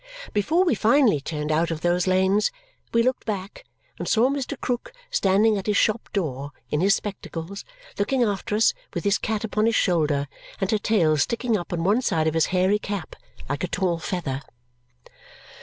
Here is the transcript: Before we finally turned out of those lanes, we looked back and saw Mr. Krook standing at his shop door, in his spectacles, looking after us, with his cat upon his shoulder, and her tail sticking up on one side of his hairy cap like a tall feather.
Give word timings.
Before 0.33 0.63
we 0.65 0.73
finally 0.73 1.21
turned 1.21 1.51
out 1.51 1.69
of 1.69 1.81
those 1.81 2.07
lanes, 2.07 2.49
we 2.91 3.03
looked 3.03 3.23
back 3.23 3.65
and 3.99 4.07
saw 4.07 4.31
Mr. 4.31 4.59
Krook 4.59 4.91
standing 5.11 5.59
at 5.59 5.67
his 5.67 5.77
shop 5.77 6.09
door, 6.11 6.53
in 6.71 6.81
his 6.81 6.95
spectacles, 6.95 7.63
looking 7.99 8.23
after 8.23 8.55
us, 8.55 8.73
with 8.95 9.03
his 9.03 9.19
cat 9.19 9.43
upon 9.43 9.67
his 9.67 9.75
shoulder, 9.75 10.27
and 10.59 10.71
her 10.71 10.79
tail 10.79 11.17
sticking 11.17 11.55
up 11.55 11.71
on 11.71 11.83
one 11.83 12.01
side 12.01 12.25
of 12.25 12.33
his 12.33 12.47
hairy 12.47 12.79
cap 12.79 13.15
like 13.47 13.63
a 13.63 13.67
tall 13.67 13.99
feather. 13.99 14.41